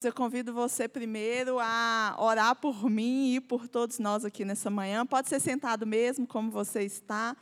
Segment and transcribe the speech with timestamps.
[0.00, 5.04] Eu convido você primeiro a orar por mim e por todos nós aqui nessa manhã.
[5.04, 7.36] Pode ser sentado mesmo, como você está.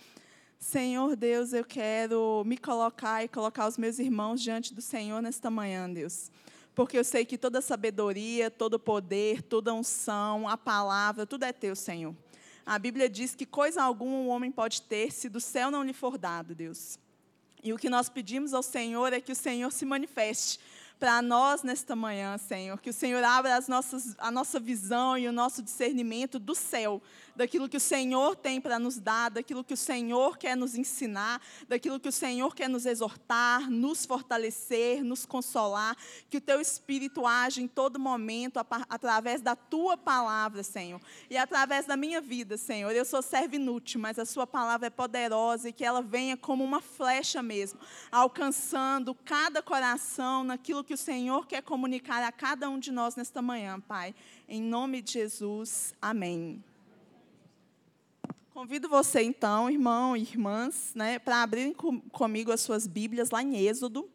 [0.58, 5.50] Senhor Deus, eu quero me colocar e colocar os meus irmãos diante do Senhor nesta
[5.50, 6.30] manhã, Deus.
[6.74, 11.76] Porque eu sei que toda sabedoria, todo poder, toda unção, a palavra, tudo é teu,
[11.76, 12.14] Senhor.
[12.64, 15.92] A Bíblia diz que coisa alguma o homem pode ter se do céu não lhe
[15.92, 16.98] for dado, Deus.
[17.62, 20.58] E o que nós pedimos ao Senhor é que o Senhor se manifeste
[20.98, 22.78] para nós nesta manhã, Senhor.
[22.80, 27.02] Que o Senhor abra as nossas, a nossa visão e o nosso discernimento do céu,
[27.36, 31.40] daquilo que o Senhor tem para nos dar, daquilo que o Senhor quer nos ensinar,
[31.68, 35.96] daquilo que o Senhor quer nos exortar, nos fortalecer, nos consolar.
[36.30, 41.00] Que o teu Espírito age em todo momento através da tua palavra, Senhor.
[41.28, 42.90] E através da minha vida, Senhor.
[42.92, 46.64] Eu sou servo inútil, mas a sua palavra é poderosa e que ela venha como
[46.64, 47.78] uma flecha mesmo,
[48.10, 53.42] alcançando cada coração naquilo que o Senhor quer comunicar a cada um de nós nesta
[53.42, 54.14] manhã, Pai.
[54.48, 56.62] Em nome de Jesus, amém.
[58.56, 63.42] Convido você, então, irmão e irmãs, né, para abrirem com, comigo as suas Bíblias lá
[63.42, 64.08] em Êxodo,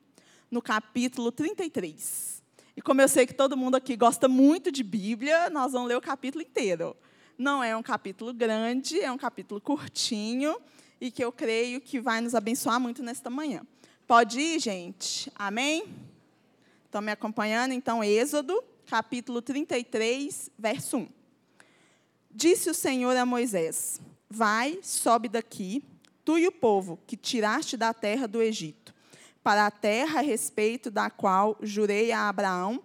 [0.50, 2.42] no capítulo 33.
[2.76, 5.96] E como eu sei que todo mundo aqui gosta muito de Bíblia, nós vamos ler
[5.96, 6.98] o capítulo inteiro.
[7.38, 10.58] Não é um capítulo grande, é um capítulo curtinho
[11.00, 13.62] e que eu creio que vai nos abençoar muito nesta manhã.
[14.08, 15.32] Pode ir, gente?
[15.36, 15.86] Amém?
[16.86, 17.74] Estão me acompanhando?
[17.74, 21.10] Então, Êxodo, capítulo 33, verso 1.
[22.32, 24.02] Disse o Senhor a Moisés:
[24.34, 25.84] Vai, sobe daqui,
[26.24, 28.96] tu e o povo que tiraste da terra do Egito,
[29.44, 32.82] para a terra a respeito da qual jurei a Abraão,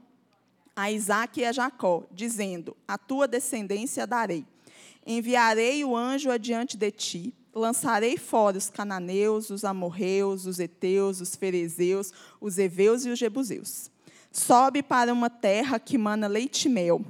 [0.75, 4.45] a Isaque e a Jacó, dizendo: A tua descendência darei.
[5.07, 11.37] Enviarei o anjo adiante de ti, lançarei fora os cananeus, os amorreus, os heteus, os
[11.37, 13.89] ferezeus, os heveus e os jebuseus
[14.33, 17.01] Sobe para uma terra que mana leite e mel.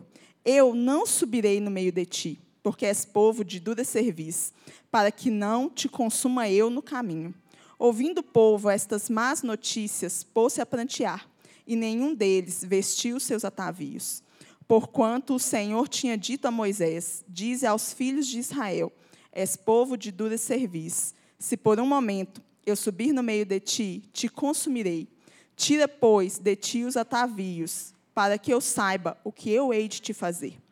[0.44, 4.52] Eu não subirei no meio de ti, porque és povo de dura serviço,
[4.90, 7.32] para que não te consuma eu no caminho.
[7.78, 11.30] Ouvindo o povo estas más notícias, pôs-se a prantear,
[11.64, 14.20] e nenhum deles vestiu seus atavios.
[14.66, 18.92] Porquanto o Senhor tinha dito a Moisés: Dize aos filhos de Israel:
[19.30, 21.14] És povo de dura serviço.
[21.38, 25.06] Se por um momento eu subir no meio de ti, te consumirei
[25.54, 30.02] Tira, pois, de ti os atavios, para que eu saiba o que eu hei de
[30.02, 30.65] te fazer.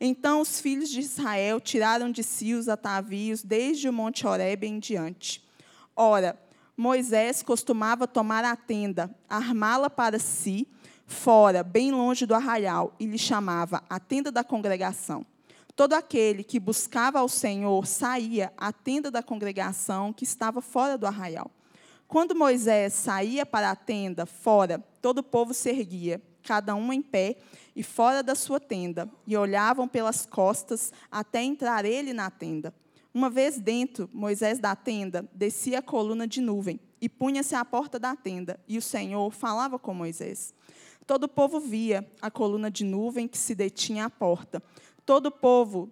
[0.00, 4.78] Então os filhos de Israel tiraram de si os atavios desde o monte Horebe em
[4.78, 5.44] diante.
[5.94, 6.40] Ora,
[6.74, 10.66] Moisés costumava tomar a tenda, armá-la para si,
[11.06, 15.26] fora, bem longe do arraial, e lhe chamava a tenda da congregação.
[15.76, 21.06] Todo aquele que buscava ao Senhor saía à tenda da congregação que estava fora do
[21.06, 21.50] arraial.
[22.08, 27.02] Quando Moisés saía para a tenda, fora, todo o povo se erguia, cada um em
[27.02, 27.36] pé
[27.74, 32.74] e fora da sua tenda, e olhavam pelas costas até entrar ele na tenda.
[33.12, 37.98] Uma vez dentro, Moisés da tenda descia a coluna de nuvem e punha-se à porta
[37.98, 40.54] da tenda, e o Senhor falava com Moisés.
[41.06, 44.62] Todo o povo via a coluna de nuvem que se detinha à porta.
[45.04, 45.90] Todo o povo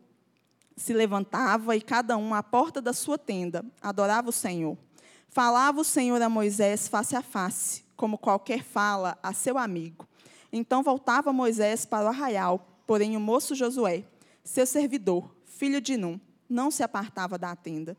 [0.76, 4.78] se levantava e cada um à porta da sua tenda adorava o Senhor.
[5.28, 10.06] Falava o Senhor a Moisés face a face, como qualquer fala a seu amigo.
[10.52, 14.04] Então voltava Moisés para o arraial, porém o moço Josué,
[14.42, 17.96] seu servidor, filho de Num, não se apartava da tenda.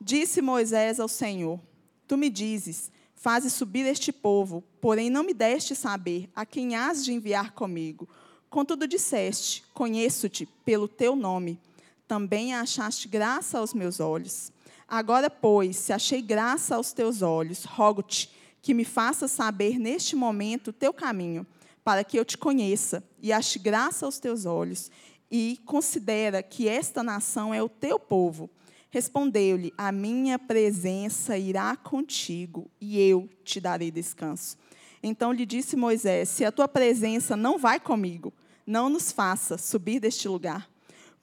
[0.00, 1.60] Disse Moisés ao Senhor:
[2.06, 7.04] Tu me dizes, faze subir este povo, porém não me deste saber a quem has
[7.04, 8.08] de enviar comigo.
[8.48, 11.60] Contudo disseste: Conheço-te pelo teu nome.
[12.06, 14.50] Também achaste graça aos meus olhos.
[14.86, 18.30] Agora, pois, se achei graça aos teus olhos, rogo-te
[18.62, 21.46] que me faças saber neste momento o teu caminho,
[21.88, 24.90] para que eu te conheça e ache graça aos teus olhos,
[25.30, 28.50] e considera que esta nação é o teu povo.
[28.90, 34.58] Respondeu-lhe: A minha presença irá contigo, e eu te darei descanso.
[35.02, 38.34] Então lhe disse Moisés: Se a tua presença não vai comigo,
[38.66, 40.70] não nos faça subir deste lugar.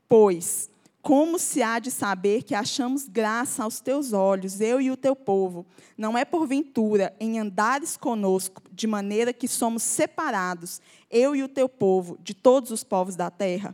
[0.09, 0.71] Pois
[1.05, 5.15] como se há de saber que achamos graça aos teus olhos, eu e o teu
[5.15, 5.63] povo?
[5.95, 10.81] Não é porventura em andares conosco, de maneira que somos separados,
[11.11, 13.71] eu e o teu povo, de todos os povos da terra?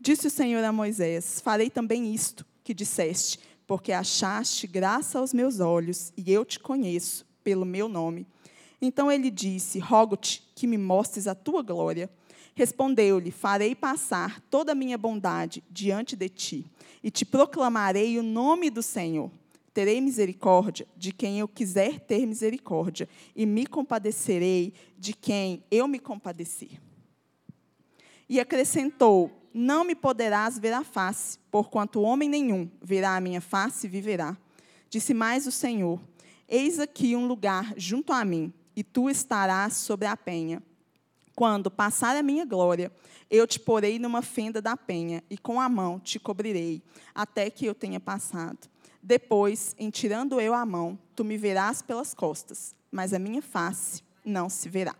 [0.00, 5.60] Disse o Senhor a Moisés: Farei também isto que disseste, porque achaste graça aos meus
[5.60, 8.26] olhos, e eu te conheço pelo meu nome.
[8.80, 12.10] Então ele disse: Rogo-te que me mostres a tua glória.
[12.54, 16.66] Respondeu-lhe: Farei passar toda a minha bondade diante de ti,
[17.02, 19.30] e te proclamarei o nome do Senhor.
[19.72, 25.98] Terei misericórdia de quem eu quiser ter misericórdia, e me compadecerei de quem eu me
[25.98, 26.78] compadecer.
[28.28, 33.86] E acrescentou: Não me poderás ver a face, porquanto homem nenhum verá a minha face
[33.86, 34.36] e viverá.
[34.90, 35.98] Disse mais o Senhor:
[36.46, 40.62] Eis aqui um lugar junto a mim, e tu estarás sobre a penha.
[41.34, 42.92] Quando passar a minha glória,
[43.30, 46.82] eu te porei numa fenda da penha, e com a mão te cobrirei,
[47.14, 48.68] até que eu tenha passado.
[49.02, 54.02] Depois, em tirando eu a mão, tu me verás pelas costas, mas a minha face
[54.24, 54.94] não se verá.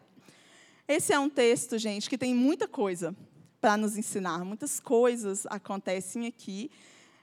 [0.88, 3.14] Esse é um texto, gente, que tem muita coisa
[3.60, 6.70] para nos ensinar, muitas coisas acontecem aqui.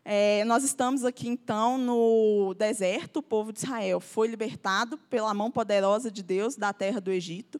[0.05, 5.51] É, nós estamos aqui, então, no deserto, o povo de Israel foi libertado pela mão
[5.51, 7.59] poderosa de Deus da terra do Egito.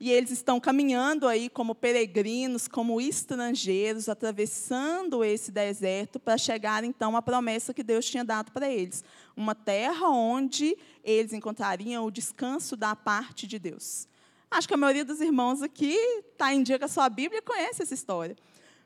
[0.00, 7.16] E eles estão caminhando aí como peregrinos, como estrangeiros, atravessando esse deserto para chegar então
[7.16, 9.02] à promessa que Deus tinha dado para eles,
[9.36, 14.06] uma terra onde eles encontrariam o descanso da parte de Deus.
[14.48, 15.94] Acho que a maioria dos irmãos aqui
[16.30, 18.36] está em dia com a sua Bíblia e conhece essa história.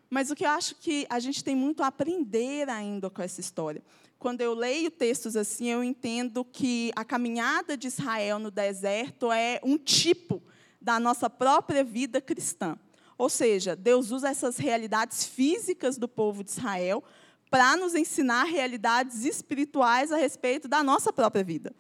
[0.08, 3.40] Mas o que eu acho que a gente tem muito a aprender ainda com essa
[3.40, 3.82] história.
[4.18, 9.60] Quando eu leio textos assim, eu entendo que a caminhada de Israel no deserto é
[9.62, 10.42] um tipo
[10.82, 12.76] da nossa própria vida cristã.
[13.16, 17.02] Ou seja, Deus usa essas realidades físicas do povo de Israel
[17.50, 21.72] para nos ensinar realidades espirituais a respeito da nossa própria vida.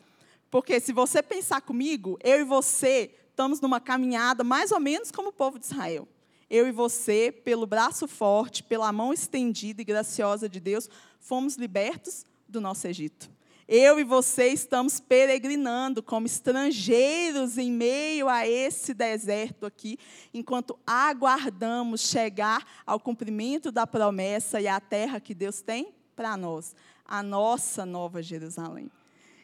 [0.50, 5.30] Porque se você pensar comigo, eu e você estamos numa caminhada mais ou menos como
[5.30, 6.06] o povo de Israel.
[6.48, 10.88] Eu e você, pelo braço forte, pela mão estendida e graciosa de Deus,
[11.18, 13.30] fomos libertos do nosso Egito.
[13.68, 19.98] Eu e você estamos peregrinando como estrangeiros em meio a esse deserto aqui,
[20.34, 26.74] enquanto aguardamos chegar ao cumprimento da promessa e à terra que Deus tem para nós,
[27.04, 28.90] a nossa nova Jerusalém.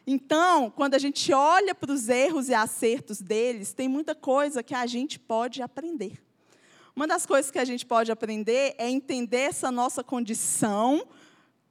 [0.05, 4.73] Então, quando a gente olha para os erros e acertos deles, tem muita coisa que
[4.73, 6.21] a gente pode aprender.
[6.95, 11.07] Uma das coisas que a gente pode aprender é entender essa nossa condição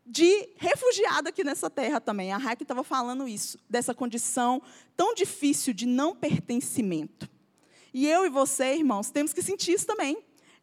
[0.08, 2.32] de refugiado aqui nessa terra também.
[2.32, 4.62] A Raik estava falando isso, dessa condição
[4.96, 7.28] tão difícil de não pertencimento.
[7.92, 10.18] E eu e você, irmãos, temos que sentir isso também.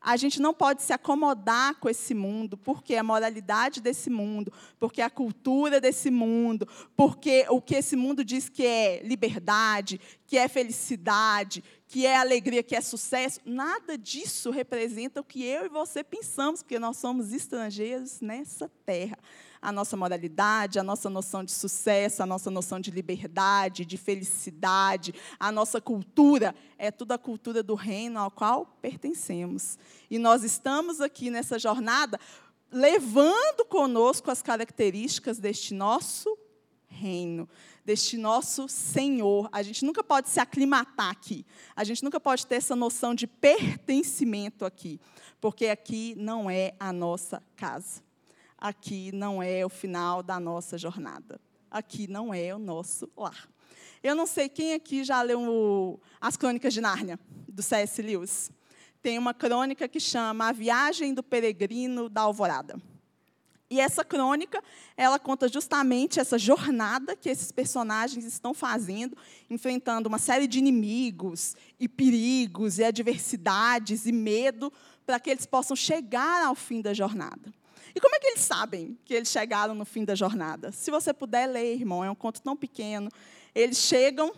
[0.08, 5.02] A gente não pode se acomodar com esse mundo, porque a moralidade desse mundo, porque
[5.02, 10.48] a cultura desse mundo, porque o que esse mundo diz que é liberdade, que é
[10.48, 16.04] felicidade, que é alegria, que é sucesso, nada disso representa o que eu e você
[16.04, 19.18] pensamos, porque nós somos estrangeiros nessa terra.
[19.66, 25.14] A nossa moralidade, a nossa noção de sucesso, a nossa noção de liberdade, de felicidade,
[25.40, 29.78] a nossa cultura, é tudo a cultura do reino ao qual pertencemos.
[30.10, 32.20] E nós estamos aqui nessa jornada
[32.72, 36.38] levando conosco as características deste nosso
[36.88, 37.50] reino
[37.86, 39.48] deste nosso Senhor.
[39.52, 41.46] A gente nunca pode se aclimatar aqui.
[41.76, 45.00] A gente nunca pode ter essa noção de pertencimento aqui,
[45.40, 48.04] porque aqui não é a nossa casa.
[48.58, 51.40] Aqui não é o final da nossa jornada.
[51.70, 53.50] Aqui não é o nosso lar.
[54.02, 58.02] Eu não sei quem aqui já leu as Crônicas de Nárnia, do C.S.
[58.02, 58.52] Lewis.
[59.02, 62.80] Tem uma crônica que chama A Viagem do Peregrino da Alvorada.
[63.70, 64.64] E essa crônica,
[64.96, 69.18] ela conta justamente essa jornada que esses personagens estão fazendo,
[69.50, 74.72] enfrentando uma série de inimigos e perigos e adversidades e medo
[75.06, 77.52] para que eles possam chegar ao fim da jornada.
[77.96, 80.70] E como é que eles sabem que eles chegaram no fim da jornada?
[80.74, 83.10] Se você puder ler, irmão, é um conto tão pequeno.
[83.56, 84.34] Eles chegam,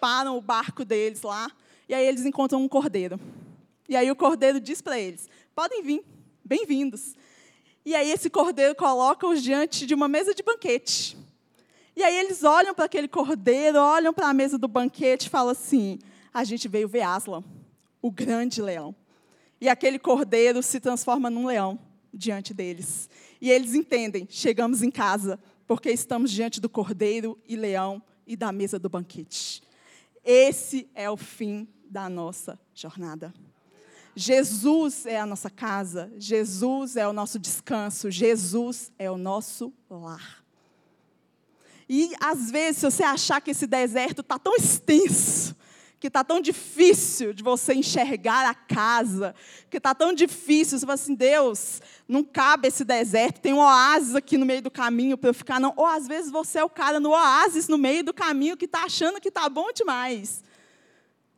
[0.00, 1.50] param o barco deles lá,
[1.86, 3.20] e aí eles encontram um cordeiro.
[3.86, 6.02] E aí o cordeiro diz para eles: podem vir,
[6.42, 7.14] bem-vindos.
[7.84, 11.14] E aí esse cordeiro coloca-os diante de uma mesa de banquete.
[11.94, 15.50] E aí eles olham para aquele cordeiro, olham para a mesa do banquete e falam
[15.50, 15.98] assim:
[16.32, 17.44] a gente veio ver Aslan,
[18.00, 18.96] o grande leão.
[19.60, 21.78] E aquele cordeiro se transforma num leão
[22.12, 23.08] diante deles.
[23.40, 28.52] E eles entendem: chegamos em casa, porque estamos diante do cordeiro e leão e da
[28.52, 29.62] mesa do banquete.
[30.24, 33.32] Esse é o fim da nossa jornada.
[34.14, 40.44] Jesus é a nossa casa, Jesus é o nosso descanso, Jesus é o nosso lar.
[41.88, 45.56] E às vezes, se você achar que esse deserto está tão extenso,
[46.02, 49.36] que está tão difícil de você enxergar a casa,
[49.70, 54.16] que está tão difícil, você fala assim, Deus, não cabe esse deserto, tem um oásis
[54.16, 55.72] aqui no meio do caminho para eu ficar, não.
[55.76, 58.82] Ou às vezes você é o cara no oásis no meio do caminho que está
[58.82, 60.42] achando que está bom demais.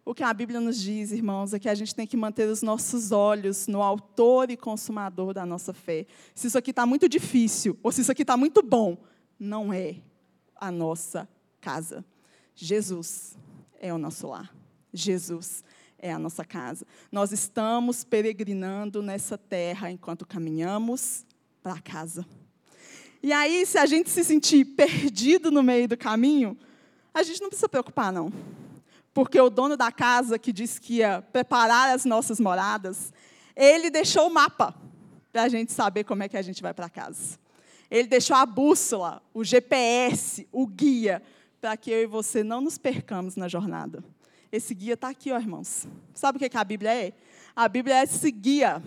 [0.02, 2.62] O que a Bíblia nos diz, irmãos, é que a gente tem que manter os
[2.62, 6.06] nossos olhos no autor e consumador da nossa fé.
[6.35, 8.97] Se isso aqui está muito difícil, ou se isso aqui está muito bom,
[9.38, 9.97] não é
[10.56, 11.28] a nossa
[11.61, 12.02] casa.
[12.54, 13.37] Jesus
[13.84, 14.50] é o nosso lar.
[14.94, 15.62] Jesus
[15.98, 16.86] é a nossa casa.
[17.12, 21.26] Nós estamos peregrinando nessa terra enquanto caminhamos
[21.62, 22.24] para casa.
[23.22, 26.56] E aí, se a gente se sentir perdido no meio do caminho,
[27.12, 28.32] a gente não precisa preocupar, não.
[29.12, 33.12] Porque o dono da casa, que disse que ia preparar as nossas moradas,
[33.54, 34.74] ele deixou o mapa
[35.30, 37.38] para a gente saber como é que a gente vai para casa.
[37.90, 41.22] Ele deixou a bússola, o GPS, o guia,
[41.64, 44.04] para que eu e você não nos percamos na jornada.
[44.52, 45.88] Esse guia está aqui, ó, irmãos.
[46.12, 47.14] Sabe o que, que a Bíblia é?
[47.56, 48.83] A Bíblia é esse guia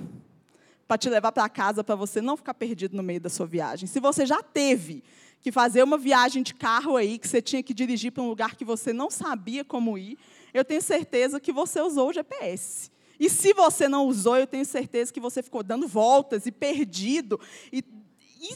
[0.88, 3.88] para te levar para casa, para você não ficar perdido no meio da sua viagem.
[3.88, 5.04] Se você já teve
[5.42, 8.56] que fazer uma viagem de carro aí, que você tinha que dirigir para um lugar
[8.56, 10.16] que você não sabia como ir,
[10.54, 12.92] eu tenho certeza que você usou o GPS.
[13.20, 17.40] E se você não usou, eu tenho certeza que você ficou dando voltas e perdido
[17.74, 17.84] e,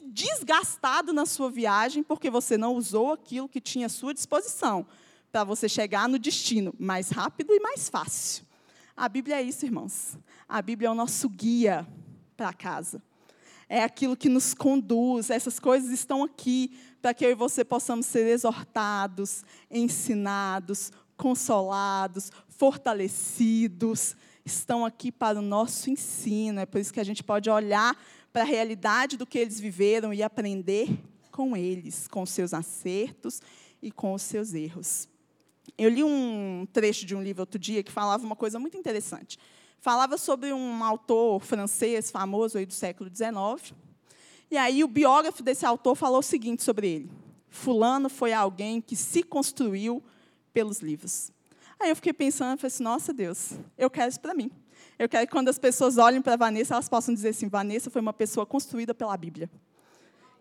[0.06, 4.86] desgastado na sua viagem porque você não usou aquilo que tinha à sua disposição
[5.32, 8.46] para você chegar no destino mais rápido e mais fácil.
[8.96, 10.18] A Bíblia é isso, irmãos.
[10.48, 11.88] A Bíblia é o nosso guia
[12.36, 13.02] para casa.
[13.70, 18.06] É aquilo que nos conduz, essas coisas estão aqui para que eu e você possamos
[18.06, 24.16] ser exortados, ensinados, consolados, fortalecidos.
[24.44, 26.60] Estão aqui para o nosso ensino.
[26.60, 27.96] É por isso que a gente pode olhar
[28.32, 30.90] para a realidade do que eles viveram e aprender
[31.32, 33.42] com eles, com seus acertos
[33.82, 35.08] e com os seus erros.
[35.78, 39.38] Eu li um trecho de um livro outro dia que falava uma coisa muito interessante
[39.82, 43.74] falava sobre um autor francês famoso aí do século XIX.
[44.50, 47.12] E aí o biógrafo desse autor falou o seguinte sobre ele:
[47.50, 50.02] Fulano foi alguém que se construiu
[50.54, 51.32] pelos livros.
[51.80, 54.52] Aí eu fiquei pensando, falei assim, nossa Deus, eu quero isso para mim.
[55.02, 58.04] Eu quero que quando as pessoas olhem para Vanessa, elas possam dizer assim, Vanessa foi
[58.04, 59.50] uma pessoa construída pela Bíblia.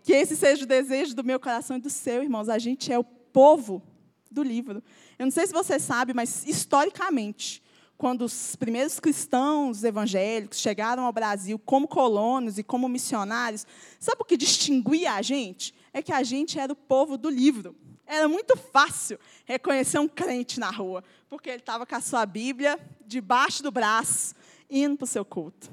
[0.03, 2.47] Que esse seja o desejo do meu coração e do seu, irmãos.
[2.47, 3.83] A gente é o povo
[4.31, 4.83] do livro.
[5.19, 7.63] Eu não sei se você sabe, mas historicamente,
[7.97, 13.67] quando os primeiros cristãos evangélicos chegaram ao Brasil como colonos e como missionários,
[13.99, 15.75] sabe o que distinguia a gente?
[15.91, 17.75] É que a gente era o povo do livro.
[18.07, 22.79] Era muito fácil reconhecer um crente na rua, porque ele estava com a sua Bíblia
[23.07, 24.35] debaixo do braço,
[24.71, 25.71] indo para o seu culto.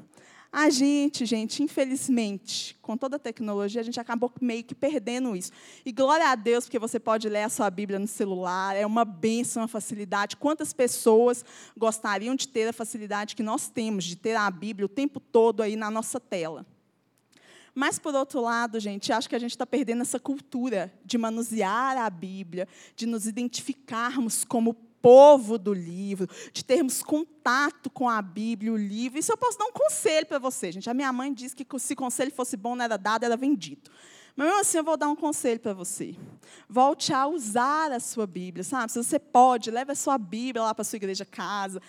[0.51, 5.51] A gente, gente, infelizmente, com toda a tecnologia, a gente acabou meio que perdendo isso.
[5.86, 9.04] E glória a Deus, porque você pode ler a sua Bíblia no celular, é uma
[9.04, 10.38] bênção, uma facilidade.
[10.38, 11.44] Quantas pessoas
[11.77, 15.62] gostariam de ter a facilidade que nós temos, de ter a Bíblia o tempo todo
[15.62, 16.66] aí na nossa tela?
[17.75, 21.96] Mas, por outro lado, gente, acho que a gente está perdendo essa cultura de manusear
[21.98, 24.75] a Bíblia, de nos identificarmos como
[25.08, 29.18] povo do livro, de termos contato com a Bíblia, o livro.
[29.18, 30.90] Isso eu posso dar um conselho para você, gente.
[30.90, 33.90] A minha mãe disse que se conselho fosse bom, não era dado, era vendido.
[34.36, 36.14] Mas mesmo assim, eu vou dar um conselho para você.
[36.68, 38.92] Volte a usar a sua Bíblia, sabe?
[38.92, 41.82] Se você pode, leve a sua Bíblia lá para a sua igreja casa,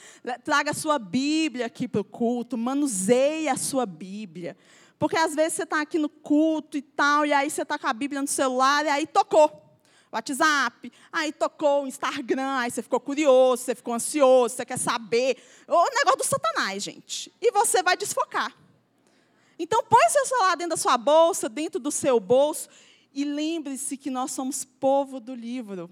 [0.44, 4.56] traga a sua Bíblia aqui para o culto, manuseie a sua Bíblia.
[4.96, 7.88] Porque às vezes você está aqui no culto e tal, e aí você está com
[7.88, 9.67] a Bíblia no celular, e aí tocou.
[10.10, 15.36] WhatsApp, aí tocou o Instagram, aí você ficou curioso, você ficou ansioso, você quer saber.
[15.66, 17.32] O negócio do Satanás, gente.
[17.40, 18.56] E você vai desfocar.
[19.58, 22.68] Então, põe seu celular dentro da sua bolsa, dentro do seu bolso,
[23.12, 25.90] e lembre-se que nós somos povo do livro.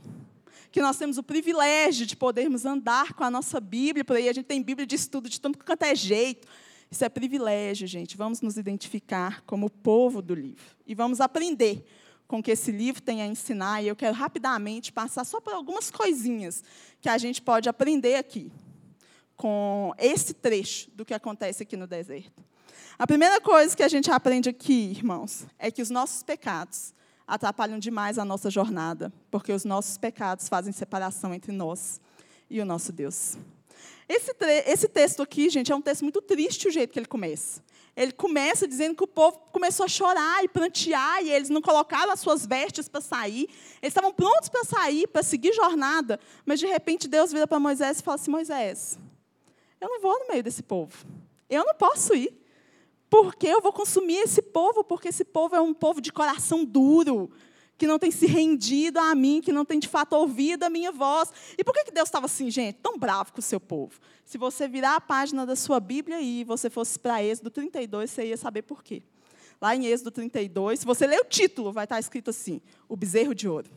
[0.70, 4.32] Que nós temos o privilégio de podermos andar com a nossa Bíblia, por aí a
[4.32, 6.46] gente tem Bíblia de estudo de tanto quanto é jeito.
[6.90, 8.16] Isso é privilégio, gente.
[8.16, 10.64] Vamos nos identificar como povo do livro.
[10.87, 11.85] E vamos aprender
[12.26, 15.90] com que esse livro tem a ensinar, e eu quero rapidamente passar só por algumas
[15.90, 16.62] coisinhas
[17.00, 18.50] que a gente pode aprender aqui,
[19.37, 22.45] com esse trecho do que acontece aqui no deserto.
[22.99, 26.95] A primeira coisa que a gente aprende aqui, irmãos, é que os nossos pecados
[27.26, 32.00] atrapalham demais a nossa jornada, porque os nossos pecados fazem separação entre nós
[32.49, 33.37] e o nosso Deus.
[34.09, 34.33] Esse,
[34.66, 37.61] esse texto aqui, gente, é um texto muito triste o jeito que ele começa.
[37.96, 42.12] Ele começa dizendo que o povo começou a chorar e prantear, e eles não colocaram
[42.12, 43.48] as suas vestes para sair.
[43.80, 47.98] Eles estavam prontos para sair, para seguir jornada, mas de repente Deus vira para Moisés
[47.98, 48.98] e fala assim: Moisés,
[49.80, 51.06] eu não vou no meio desse povo.
[51.48, 52.32] Eu não posso ir.
[53.08, 57.30] Porque eu vou consumir esse povo, porque esse povo é um povo de coração duro
[57.78, 60.90] que não tem se rendido a mim, que não tem de fato ouvido a minha
[60.90, 61.33] voz.
[61.59, 64.00] E por que, que Deus estava assim, gente, tão bravo com o seu povo?
[64.25, 68.26] Se você virar a página da sua Bíblia e você fosse para Êxodo 32, você
[68.28, 69.02] ia saber por quê.
[69.61, 73.35] Lá em Êxodo 32, se você ler o título, vai estar escrito assim: O bezerro
[73.35, 73.71] de ouro.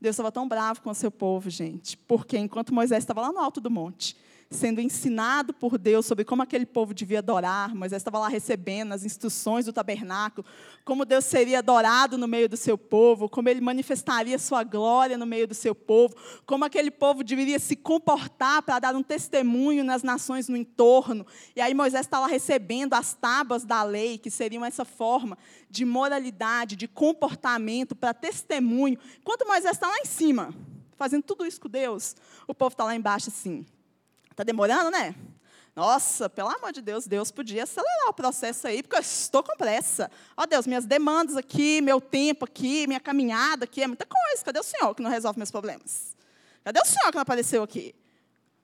[0.00, 3.38] Deus estava tão bravo com o seu povo, gente, porque enquanto Moisés estava lá no
[3.38, 4.16] alto do monte,
[4.54, 7.74] sendo ensinado por Deus sobre como aquele povo devia adorar.
[7.74, 10.46] Moisés estava lá recebendo as instruções do tabernáculo,
[10.84, 15.26] como Deus seria adorado no meio do seu povo, como ele manifestaria sua glória no
[15.26, 16.14] meio do seu povo,
[16.46, 21.26] como aquele povo deveria se comportar para dar um testemunho nas nações no entorno.
[21.54, 25.36] E aí Moisés está lá recebendo as tábuas da lei, que seriam essa forma
[25.68, 28.98] de moralidade, de comportamento para testemunho.
[29.20, 30.54] Enquanto Moisés está lá em cima,
[30.96, 32.14] fazendo tudo isso com Deus,
[32.46, 33.66] o povo está lá embaixo assim.
[34.34, 35.14] Está demorando, né?
[35.76, 39.56] Nossa, pelo amor de Deus, Deus podia acelerar o processo aí, porque eu estou com
[39.56, 40.10] pressa.
[40.36, 44.44] Ó oh, Deus, minhas demandas aqui, meu tempo aqui, minha caminhada aqui, é muita coisa.
[44.44, 46.16] Cadê o Senhor que não resolve meus problemas?
[46.64, 47.94] Cadê o Senhor que não apareceu aqui?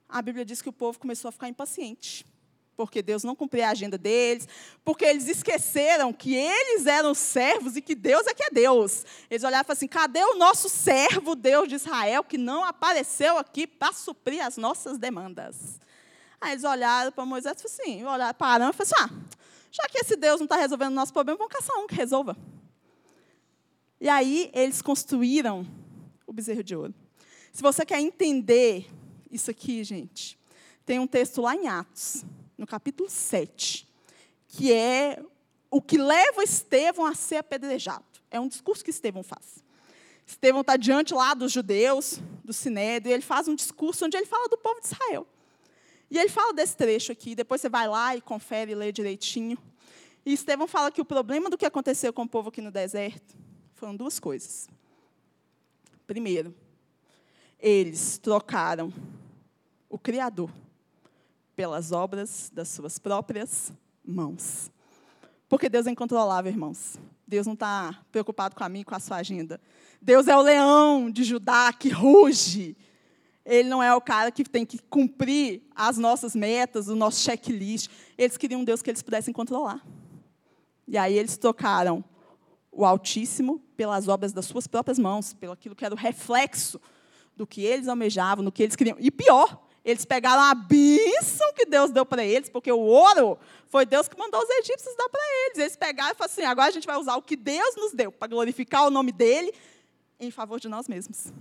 [0.08, 2.26] A Bíblia diz que o povo começou a ficar impaciente,
[2.80, 4.48] porque Deus não cumpria a agenda deles,
[4.82, 9.04] porque eles esqueceram que eles eram servos e que Deus é que é Deus.
[9.28, 13.92] Eles olhavam assim: cadê o nosso servo, Deus de Israel, que não apareceu aqui para
[13.92, 15.78] suprir as nossas demandas?
[16.40, 19.36] Aí eles olharam para Moisés e falaram assim: olharam para Arão e falaram assim: ah,
[19.70, 22.34] já que esse Deus não está resolvendo o nosso problema, vamos caçar um que resolva.
[24.00, 25.66] E aí eles construíram
[26.26, 26.94] o bezerro de ouro.
[27.52, 28.86] Se você quer entender
[29.30, 30.38] isso aqui, gente,
[30.86, 32.24] tem um texto lá em Atos
[32.60, 33.88] no capítulo 7,
[34.46, 35.18] que é
[35.70, 38.04] o que leva Estevão a ser apedrejado.
[38.30, 39.64] É um discurso que Estevão faz.
[40.26, 44.26] Estevão está diante lá dos judeus, do Sinédrio, e ele faz um discurso onde ele
[44.26, 45.26] fala do povo de Israel.
[46.10, 49.56] E ele fala desse trecho aqui, depois você vai lá e confere e lê direitinho.
[50.26, 53.34] E Estevão fala que o problema do que aconteceu com o povo aqui no deserto
[53.74, 54.68] foram duas coisas.
[56.06, 56.54] Primeiro,
[57.58, 58.92] eles trocaram
[59.88, 60.50] o Criador
[61.60, 63.70] pelas obras das suas próprias
[64.02, 64.70] mãos.
[65.46, 66.98] Porque Deus é incontrolável, irmãos.
[67.28, 69.60] Deus não está preocupado com a mim, com a sua agenda.
[70.00, 72.74] Deus é o leão de Judá que ruge.
[73.44, 77.90] Ele não é o cara que tem que cumprir as nossas metas, o nosso checklist.
[78.16, 79.84] Eles queriam um Deus que eles pudessem controlar.
[80.88, 82.02] E aí eles trocaram
[82.72, 86.80] o Altíssimo pelas obras das suas próprias mãos, pelo aquilo que era o reflexo
[87.36, 88.96] do que eles almejavam, do que eles queriam.
[88.98, 93.84] E pior, eles pegaram a bênção que Deus deu para eles, porque o ouro foi
[93.84, 95.58] Deus que mandou os egípcios dar para eles.
[95.58, 98.10] Eles pegaram e falaram assim: agora a gente vai usar o que Deus nos deu
[98.10, 99.52] para glorificar o nome dele
[100.18, 101.32] em favor de nós mesmos.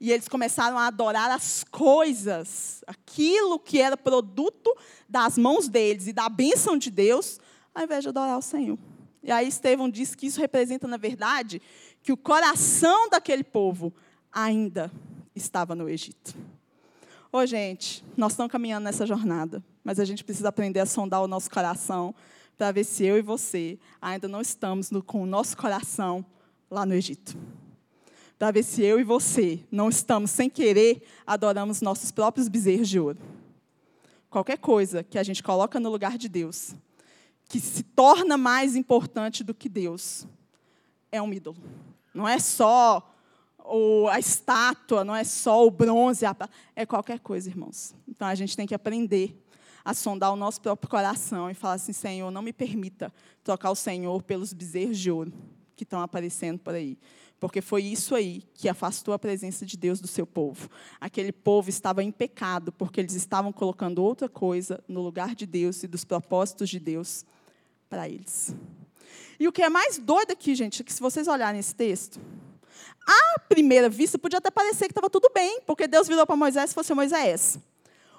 [0.00, 4.76] E eles começaram a adorar as coisas, aquilo que era produto
[5.08, 7.38] das mãos deles e da bênção de Deus,
[7.74, 8.78] ao invés de adorar o Senhor.
[9.22, 11.62] E aí Estevão diz que isso representa, na verdade,
[12.02, 13.92] que o coração daquele povo
[14.30, 14.92] ainda
[15.34, 16.34] estava no Egito.
[17.36, 21.26] Ô, gente, nós estamos caminhando nessa jornada, mas a gente precisa aprender a sondar o
[21.26, 22.14] nosso coração
[22.56, 26.24] para ver se eu e você ainda não estamos no, com o nosso coração
[26.70, 27.36] lá no Egito.
[28.38, 33.00] Para ver se eu e você não estamos, sem querer, adoramos nossos próprios bezerros de
[33.00, 33.18] ouro.
[34.30, 36.76] Qualquer coisa que a gente coloca no lugar de Deus,
[37.48, 40.24] que se torna mais importante do que Deus,
[41.10, 41.56] é um ídolo.
[42.14, 43.12] Não é só
[43.64, 46.24] ou a estátua, não é só o bronze,
[46.76, 47.94] é qualquer coisa, irmãos.
[48.06, 49.42] Então a gente tem que aprender
[49.82, 53.74] a sondar o nosso próprio coração e falar assim: Senhor, não me permita trocar o
[53.74, 55.32] Senhor pelos bezerros de ouro
[55.74, 56.98] que estão aparecendo por aí.
[57.40, 60.68] Porque foi isso aí que afastou a presença de Deus do seu povo.
[61.00, 65.82] Aquele povo estava em pecado, porque eles estavam colocando outra coisa no lugar de Deus
[65.82, 67.24] e dos propósitos de Deus
[67.90, 68.54] para eles.
[69.38, 72.20] E o que é mais doido aqui, gente, é que se vocês olharem esse texto,
[73.06, 76.70] à primeira vista, podia até parecer que estava tudo bem, porque Deus virou para Moisés
[76.70, 77.58] e falou assim: Moisés,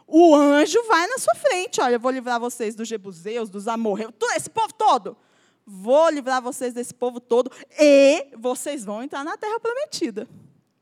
[0.08, 1.82] o anjo vai na sua frente.
[1.82, 5.18] Olha, eu vou livrar vocês dos jebuseus, dos amorreus, esse povo todo.
[5.66, 10.28] Vou livrar vocês desse povo todo e vocês vão entrar na terra prometida.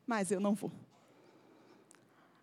[0.05, 0.71] Mas eu não vou.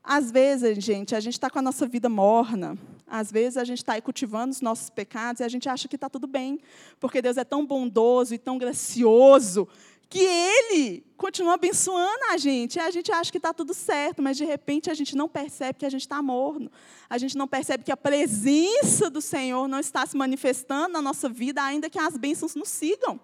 [0.03, 2.79] Às vezes, gente, a gente está com a nossa vida morna.
[3.07, 5.97] Às vezes a gente está aí cultivando os nossos pecados e a gente acha que
[5.97, 6.61] está tudo bem,
[6.99, 9.69] porque Deus é tão bondoso e tão gracioso
[10.11, 12.77] que Ele continua abençoando a gente.
[12.77, 15.79] E a gente acha que está tudo certo, mas de repente a gente não percebe
[15.79, 16.71] que a gente está morno.
[17.09, 21.29] A gente não percebe que a presença do Senhor não está se manifestando na nossa
[21.29, 23.21] vida, ainda que as bênçãos nos sigam.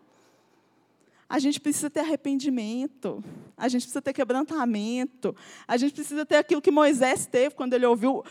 [1.29, 3.23] A gente precisa ter arrependimento,
[3.57, 5.35] a gente precisa ter quebrantamento,
[5.67, 8.25] a gente precisa ter aquilo que Moisés teve quando ele ouviu.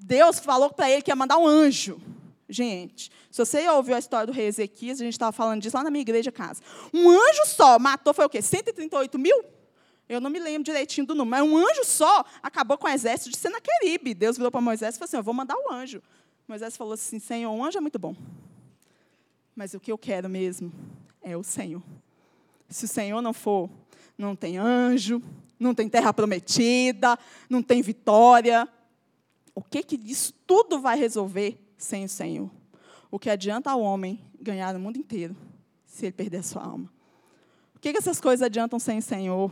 [0.00, 2.00] Deus falou para ele que ia mandar um anjo.
[2.48, 5.84] Gente, se você ouviu a história do rei Ezequias, a gente estava falando disso lá
[5.84, 6.62] na minha igreja casa.
[6.94, 8.40] Um anjo só matou, foi o quê?
[8.40, 9.44] 138 mil?
[10.08, 13.30] Eu não me lembro direitinho do número, mas um anjo só acabou com o exército
[13.30, 14.14] de Senaqueribe.
[14.14, 16.02] Deus virou para Moisés e falou assim: Eu vou mandar o anjo.
[16.46, 18.16] Moisés falou assim: Senhor, um anjo é muito bom.
[19.54, 20.72] Mas o que eu quero mesmo
[21.20, 21.82] é o Senhor.
[22.70, 23.68] Se o Senhor não for,
[24.16, 25.22] não tem anjo,
[25.60, 27.18] não tem terra prometida,
[27.50, 28.66] não tem vitória.
[29.54, 32.50] O que que isso tudo vai resolver sem o Senhor?
[33.10, 35.34] O que adianta ao homem ganhar o mundo inteiro
[35.86, 36.92] se ele perder a sua alma?
[37.74, 39.50] O que, que essas coisas adiantam sem o Senhor?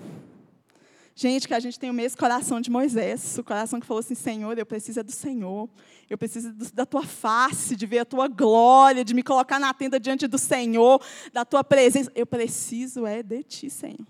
[1.14, 4.14] Gente, que a gente tem o mesmo coração de Moisés, o coração que falou assim:
[4.14, 5.66] Senhor, eu preciso é do Senhor,
[6.10, 9.98] eu preciso da tua face, de ver a tua glória, de me colocar na tenda
[9.98, 11.00] diante do Senhor,
[11.32, 12.12] da tua presença.
[12.14, 14.06] Eu preciso é de ti, Senhor.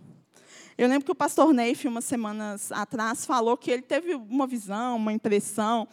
[0.77, 4.97] Eu lembro que o pastor Neif, umas semanas atrás, falou que ele teve uma visão,
[4.97, 5.87] uma impressão,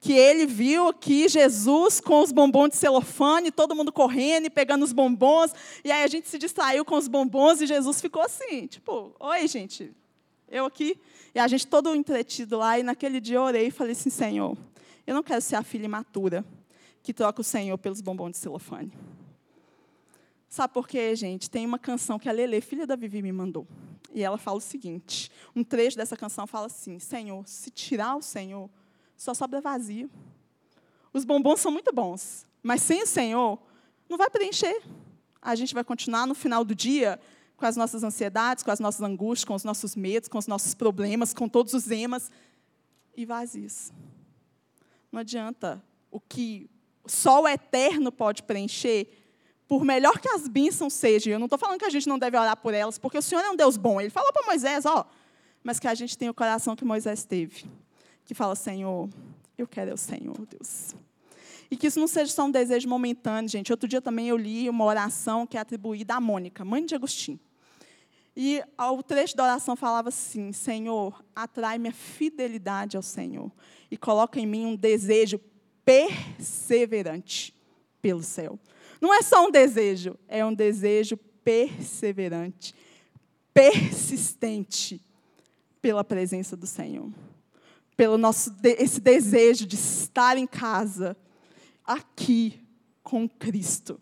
[0.00, 4.84] que ele viu aqui Jesus com os bombons de celofane, todo mundo correndo e pegando
[4.84, 5.52] os bombons,
[5.84, 9.48] e aí a gente se distraiu com os bombons e Jesus ficou assim, tipo, oi,
[9.48, 9.92] gente,
[10.48, 10.98] eu aqui.
[11.34, 14.56] E a gente todo entretido lá, e naquele dia eu orei e falei assim, Senhor,
[15.06, 16.44] eu não quero ser a filha imatura
[17.02, 18.92] que troca o Senhor pelos bombons de celofane.
[20.48, 21.50] Sabe por quê, gente?
[21.50, 23.66] Tem uma canção que a Lele, filha da Vivi, me mandou.
[24.14, 28.22] E ela fala o seguinte: um trecho dessa canção fala assim: Senhor, se tirar o
[28.22, 28.70] Senhor,
[29.16, 30.10] só sobra vazio.
[31.12, 33.58] Os bombons são muito bons, mas sem o Senhor,
[34.08, 34.82] não vai preencher.
[35.40, 37.18] A gente vai continuar no final do dia
[37.56, 40.74] com as nossas ansiedades, com as nossas angústias, com os nossos medos, com os nossos
[40.74, 42.30] problemas, com todos os emas
[43.16, 43.92] e vazios.
[45.10, 45.82] Não adianta.
[46.10, 46.68] O que
[47.06, 49.08] só o eterno pode preencher,
[49.66, 52.36] por melhor que as bênçãos sejam, eu não estou falando que a gente não deve
[52.36, 54.00] orar por elas, porque o Senhor é um Deus bom.
[54.00, 55.06] Ele falou para Moisés, ó,
[55.62, 57.64] mas que a gente tem o coração que Moisés teve,
[58.26, 59.08] que fala, Senhor,
[59.56, 60.94] eu quero é o Senhor, Deus.
[61.70, 63.72] E que isso não seja só um desejo momentâneo, gente.
[63.72, 67.40] Outro dia também eu li uma oração que é atribuída à Mônica, mãe de Agostinho.
[68.36, 73.50] E o trecho da oração falava assim: Senhor, atrai minha fidelidade ao Senhor
[73.90, 75.40] e coloca em mim um desejo
[75.84, 77.54] perseverante
[78.02, 78.58] pelo céu.
[79.00, 82.74] Não é só um desejo, é um desejo perseverante,
[83.54, 85.00] persistente
[85.80, 87.10] pela presença do Senhor.
[87.96, 91.16] Pelo nosso esse desejo de estar em casa,
[91.84, 92.60] aqui
[93.02, 94.00] com Cristo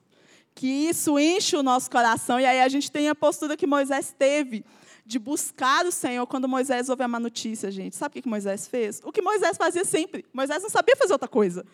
[0.54, 2.38] que isso enche o nosso coração.
[2.38, 4.64] E aí a gente tem a postura que Moisés teve
[5.04, 7.96] de buscar o Senhor quando Moisés ouve a má notícia, gente.
[7.96, 9.00] Sabe o que Moisés fez?
[9.04, 10.24] O que Moisés fazia sempre.
[10.32, 11.66] Moisés não sabia fazer outra coisa.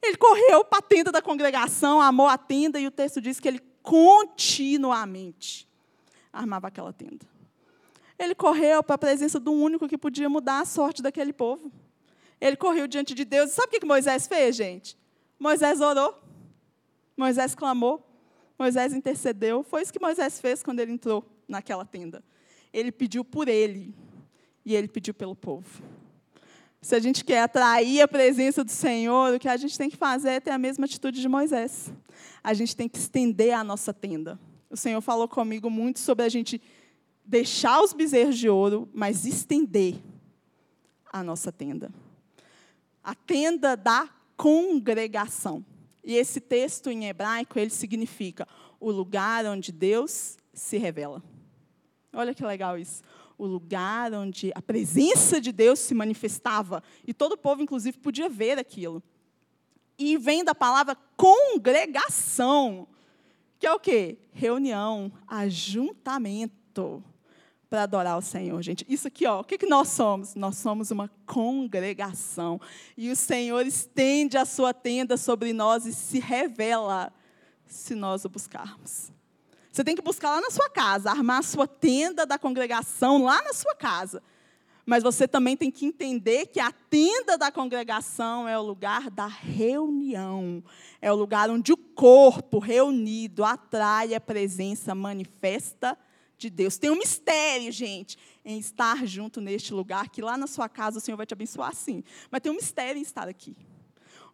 [0.00, 3.48] Ele correu para a tenda da congregação, amou a tenda, e o texto diz que
[3.48, 5.66] ele continuamente
[6.32, 7.26] armava aquela tenda.
[8.18, 11.70] Ele correu para a presença do único que podia mudar a sorte daquele povo.
[12.40, 13.50] Ele correu diante de Deus.
[13.50, 14.98] E sabe o que Moisés fez, gente?
[15.38, 16.18] Moisés orou.
[17.16, 18.04] Moisés clamou.
[18.58, 19.62] Moisés intercedeu.
[19.62, 22.22] Foi isso que Moisés fez quando ele entrou naquela tenda.
[22.72, 23.94] Ele pediu por ele
[24.64, 25.82] e ele pediu pelo povo.
[26.80, 29.96] Se a gente quer atrair a presença do Senhor, o que a gente tem que
[29.96, 31.92] fazer é ter a mesma atitude de Moisés.
[32.42, 34.38] A gente tem que estender a nossa tenda.
[34.70, 36.60] O Senhor falou comigo muito sobre a gente
[37.28, 39.96] deixar os bezerros de ouro, mas estender
[41.12, 41.92] a nossa tenda.
[43.04, 45.64] A tenda da congregação.
[46.02, 48.48] E esse texto em hebraico, ele significa
[48.80, 51.22] o lugar onde Deus se revela.
[52.14, 53.02] Olha que legal isso.
[53.36, 56.82] O lugar onde a presença de Deus se manifestava.
[57.06, 59.02] E todo o povo, inclusive, podia ver aquilo.
[59.98, 62.88] E vem da palavra congregação,
[63.58, 64.16] que é o quê?
[64.32, 67.02] Reunião, ajuntamento
[67.68, 68.84] para adorar o Senhor, gente.
[68.88, 70.34] Isso aqui, ó, o que, que nós somos?
[70.34, 72.60] Nós somos uma congregação.
[72.96, 77.12] E o Senhor estende a sua tenda sobre nós e se revela
[77.66, 79.12] se nós o buscarmos.
[79.70, 83.42] Você tem que buscar lá na sua casa, armar a sua tenda da congregação lá
[83.42, 84.22] na sua casa.
[84.86, 89.26] Mas você também tem que entender que a tenda da congregação é o lugar da
[89.26, 90.64] reunião.
[91.02, 95.96] É o lugar onde o corpo reunido atrai a presença manifesta
[96.38, 96.78] de Deus.
[96.78, 101.00] Tem um mistério, gente, em estar junto neste lugar, que lá na sua casa o
[101.00, 102.02] Senhor vai te abençoar sim.
[102.30, 103.56] Mas tem um mistério em estar aqui.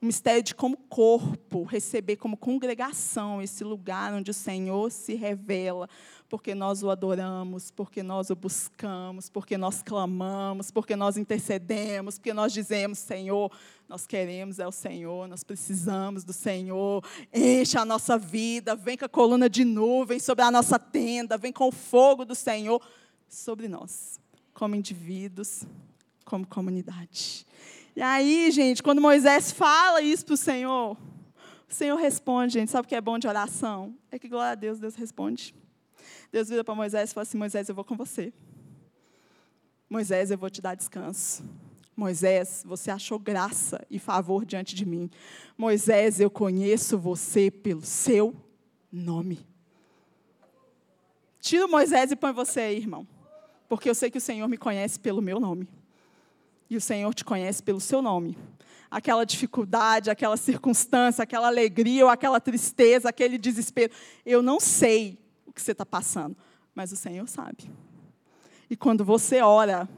[0.05, 5.89] Um mistério de como corpo, receber como congregação esse lugar onde o Senhor se revela,
[6.29, 12.35] porque nós o adoramos, porque nós o buscamos, porque nós clamamos, porque nós intercedemos, porque
[12.35, 13.51] nós dizemos, Senhor,
[13.89, 17.03] nós queremos é o Senhor, nós precisamos do Senhor.
[17.33, 21.51] Enche a nossa vida, vem com a coluna de nuvem sobre a nossa tenda, vem
[21.51, 22.79] com o fogo do Senhor
[23.27, 24.21] sobre nós,
[24.53, 25.63] como indivíduos,
[26.27, 27.47] como comunidade.
[27.97, 30.97] E aí, gente, quando Moisés fala isso para o Senhor,
[31.69, 32.71] o Senhor responde, gente.
[32.71, 33.97] Sabe o que é bom de oração?
[34.11, 35.55] É que, glória a Deus, Deus responde.
[36.33, 38.33] Deus vira para Moisés e fala assim: Moisés, eu vou com você.
[39.89, 41.45] Moisés, eu vou te dar descanso.
[41.97, 45.09] Moisés, você achou graça e favor diante de mim.
[45.57, 48.35] Moisés, eu conheço você pelo seu
[48.91, 49.47] nome.
[51.39, 53.07] Tira o Moisés e põe você aí, irmão.
[53.69, 55.69] Porque eu sei que o Senhor me conhece pelo meu nome.
[56.75, 58.37] E o Senhor te conhece pelo seu nome.
[58.91, 63.93] aquela dificuldade, aquela circunstância, aquela alegria ou aquela tristeza, aquele desespero.
[64.27, 66.37] Eu não sei o que você está passando,
[66.75, 67.71] mas o Senhor sabe.
[68.69, 69.89] E quando você ora,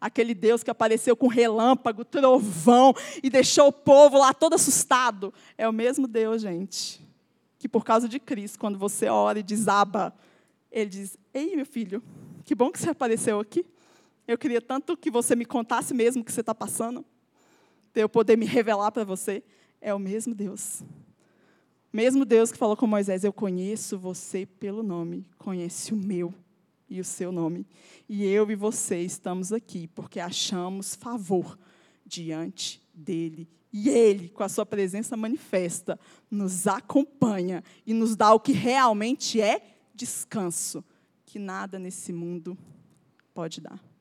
[0.00, 5.68] aquele Deus que apareceu com relâmpago, trovão e deixou o povo lá todo assustado, é
[5.68, 7.06] o mesmo Deus, gente,
[7.58, 10.14] que por causa de Cristo, quando você ora e desaba,
[10.70, 12.02] ele diz: Ei, meu filho,
[12.44, 13.66] que bom que você apareceu aqui.
[14.26, 17.04] Eu queria tanto que você me contasse mesmo o que você está passando,
[17.92, 19.42] para eu poder me revelar para você.
[19.80, 20.82] É o mesmo Deus.
[21.92, 26.32] Mesmo Deus que falou com Moisés: Eu conheço você pelo nome, conhece o meu
[26.88, 27.66] e o seu nome.
[28.08, 31.58] E eu e você estamos aqui porque achamos favor
[32.06, 33.48] diante dele.
[33.72, 35.98] E ele, com a sua presença manifesta,
[36.30, 40.84] nos acompanha e nos dá o que realmente é descanso,
[41.24, 42.56] que nada nesse mundo
[43.32, 43.91] pode dar.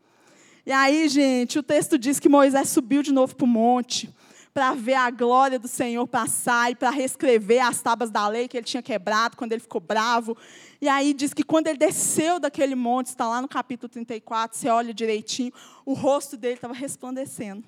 [0.65, 4.13] E aí, gente, o texto diz que Moisés subiu de novo para o monte
[4.53, 8.57] para ver a glória do Senhor passar e para reescrever as tábuas da lei que
[8.57, 10.37] ele tinha quebrado quando ele ficou bravo.
[10.81, 14.67] E aí diz que quando ele desceu daquele monte, está lá no capítulo 34, você
[14.67, 15.53] olha direitinho,
[15.85, 17.63] o rosto dele estava resplandecendo.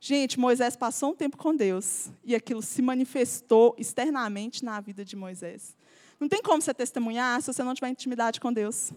[0.00, 5.14] Gente, Moisés passou um tempo com Deus e aquilo se manifestou externamente na vida de
[5.14, 5.76] Moisés.
[6.18, 8.92] Não tem como você testemunhar se você não tiver intimidade com Deus.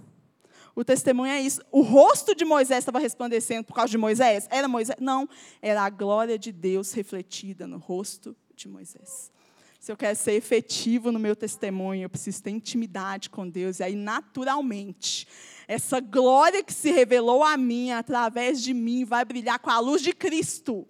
[0.75, 1.61] O testemunho é isso.
[1.71, 4.45] O rosto de Moisés estava resplandecendo por causa de Moisés?
[4.51, 4.97] Era Moisés?
[4.99, 5.27] Não.
[5.61, 9.31] Era a glória de Deus refletida no rosto de Moisés.
[9.79, 13.79] Se eu quero ser efetivo no meu testemunho, eu preciso ter intimidade com Deus.
[13.79, 15.27] E aí, naturalmente,
[15.67, 20.01] essa glória que se revelou a mim, através de mim, vai brilhar com a luz
[20.01, 20.87] de Cristo.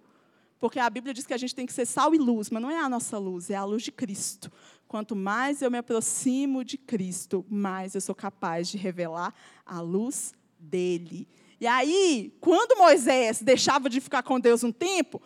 [0.58, 2.70] Porque a Bíblia diz que a gente tem que ser sal e luz, mas não
[2.70, 4.50] é a nossa luz, é a luz de Cristo.
[4.96, 9.34] Quanto mais eu me aproximo de Cristo, mais eu sou capaz de revelar
[9.66, 11.28] a luz dele.
[11.60, 15.20] E aí, quando Moisés deixava de ficar com Deus um tempo,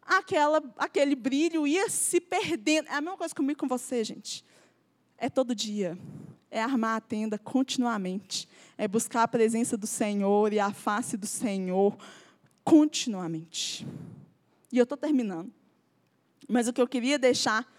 [0.00, 2.88] aquela, aquele brilho ia se perdendo.
[2.88, 4.42] É a mesma coisa comigo com você, gente.
[5.18, 5.98] É todo dia.
[6.50, 8.48] É armar a tenda continuamente.
[8.78, 11.94] É buscar a presença do Senhor e a face do Senhor
[12.64, 13.86] continuamente.
[14.72, 15.52] E eu estou terminando.
[16.48, 17.70] Mas o que eu queria deixar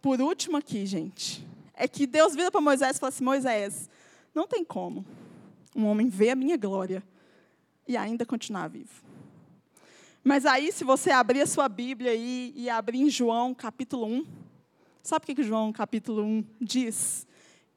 [0.00, 3.88] por último aqui, gente, é que Deus vira para Moisés e fala assim: Moisés,
[4.34, 5.04] não tem como
[5.74, 7.02] um homem ver a minha glória
[7.86, 9.02] e ainda continuar vivo.
[10.22, 14.26] Mas aí, se você abrir a sua Bíblia aí, e abrir em João capítulo 1,
[15.02, 17.26] sabe o que, que João capítulo 1 diz?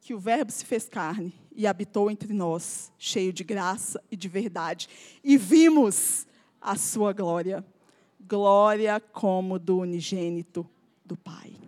[0.00, 4.28] Que o Verbo se fez carne e habitou entre nós, cheio de graça e de
[4.28, 4.88] verdade,
[5.22, 6.26] e vimos
[6.60, 7.64] a sua glória
[8.26, 10.66] glória como do unigênito
[11.04, 11.63] do Pai.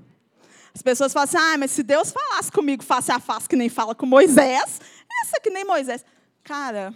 [0.76, 3.70] As pessoas falam assim: ah, mas se Deus falasse comigo face a face, que nem
[3.70, 4.78] fala com Moisés,
[5.22, 6.04] essa que nem Moisés.
[6.44, 6.94] Cara,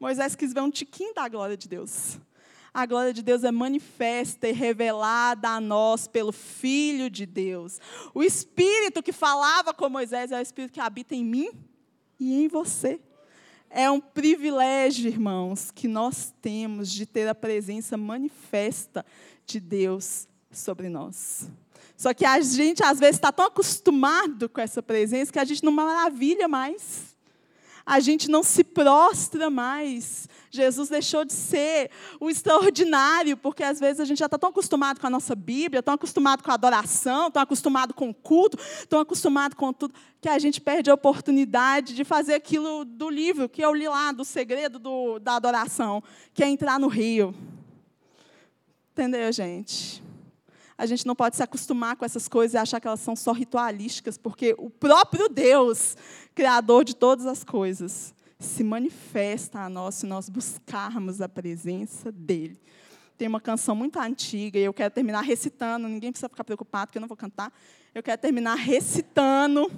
[0.00, 2.18] Moisés quis ver um tiquinho da glória de Deus.
[2.72, 7.78] A glória de Deus é manifesta e revelada a nós pelo Filho de Deus.
[8.14, 11.50] O Espírito que falava com Moisés é o Espírito que habita em mim
[12.18, 12.98] e em você.
[13.68, 19.04] É um privilégio, irmãos, que nós temos de ter a presença manifesta
[19.44, 21.50] de Deus sobre nós.
[21.96, 25.64] Só que a gente, às vezes, está tão acostumado com essa presença que a gente
[25.64, 27.16] não maravilha mais.
[27.86, 30.28] A gente não se prostra mais.
[30.50, 34.98] Jesus deixou de ser o extraordinário, porque às vezes a gente já está tão acostumado
[35.00, 38.98] com a nossa Bíblia, tão acostumado com a adoração, tão acostumado com o culto, tão
[38.98, 43.64] acostumado com tudo, que a gente perde a oportunidade de fazer aquilo do livro que
[43.64, 46.02] eu li lá, do segredo do, da adoração,
[46.34, 47.34] que é entrar no rio.
[48.92, 50.05] Entendeu, gente?
[50.78, 53.32] A gente não pode se acostumar com essas coisas e achar que elas são só
[53.32, 55.96] ritualísticas, porque o próprio Deus,
[56.34, 62.60] Criador de todas as coisas, se manifesta a nós se nós buscarmos a presença dEle.
[63.16, 66.98] Tem uma canção muito antiga e eu quero terminar recitando, ninguém precisa ficar preocupado, que
[66.98, 67.50] eu não vou cantar.
[67.94, 69.72] Eu quero terminar recitando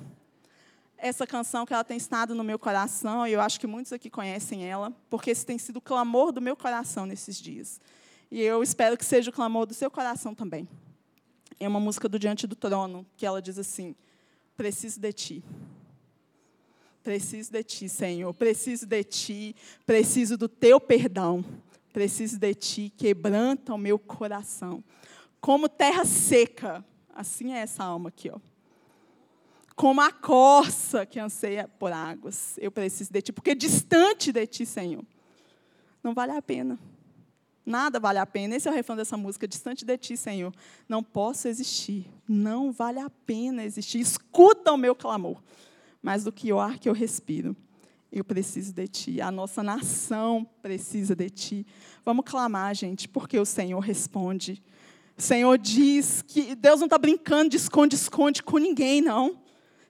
[0.96, 4.10] essa canção que ela tem estado no meu coração, e eu acho que muitos aqui
[4.10, 7.80] conhecem ela, porque esse tem sido o clamor do meu coração nesses dias.
[8.28, 10.68] E eu espero que seja o clamor do seu coração também
[11.60, 13.94] é uma música do Diante do Trono, que ela diz assim:
[14.56, 15.44] Preciso de ti.
[17.02, 18.32] Preciso de ti, Senhor.
[18.34, 19.56] Preciso de ti.
[19.86, 21.44] Preciso do teu perdão.
[21.92, 22.92] Preciso de ti.
[22.96, 24.82] Quebranta o meu coração.
[25.40, 26.84] Como terra seca.
[27.14, 28.38] Assim é essa alma aqui, ó.
[29.74, 32.58] Como a corça que anseia por águas.
[32.58, 33.32] Eu preciso de ti.
[33.32, 35.04] Porque distante de ti, Senhor,
[36.02, 36.78] não vale a pena.
[37.68, 38.56] Nada vale a pena.
[38.56, 39.46] Esse é o refrão dessa música.
[39.46, 40.54] Distante de ti, Senhor.
[40.88, 42.06] Não posso existir.
[42.26, 44.00] Não vale a pena existir.
[44.00, 45.42] Escuta o meu clamor.
[46.00, 47.54] Mais do que o ar que eu respiro.
[48.10, 49.20] Eu preciso de ti.
[49.20, 51.66] A nossa nação precisa de ti.
[52.06, 54.62] Vamos clamar, gente, porque o Senhor responde.
[55.14, 59.36] O Senhor diz que Deus não está brincando de esconde-esconde com ninguém, não.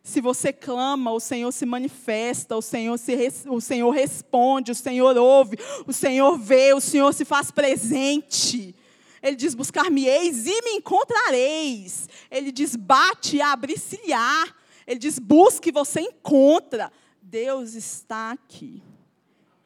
[0.09, 3.15] Se você clama, o Senhor se manifesta, o Senhor, se,
[3.47, 8.75] o Senhor responde, o Senhor ouve, o Senhor vê, o Senhor se faz presente.
[9.23, 12.09] Ele diz: Buscar-me-eis e me encontrareis.
[12.31, 14.49] Ele diz: Bate e abre-se-lhe-á.
[14.87, 16.91] Ele diz: Busque e você encontra.
[17.21, 18.83] Deus está aqui.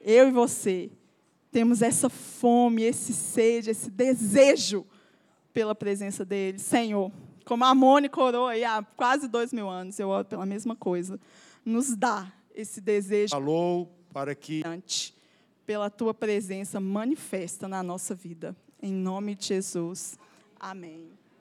[0.00, 0.90] Eu e você
[1.52, 4.84] temos essa fome, esse sede, esse desejo
[5.52, 6.58] pela presença dele.
[6.58, 7.12] Senhor,
[7.44, 11.18] como a Mônica orou aí há quase dois mil anos, eu oro pela mesma coisa.
[11.64, 13.30] Nos dá esse desejo.
[13.30, 14.62] Falou para que.
[15.64, 18.56] Pela tua presença manifesta na nossa vida.
[18.82, 20.18] Em nome de Jesus.
[20.58, 21.21] Amém.